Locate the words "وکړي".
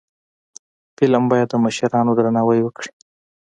2.63-2.91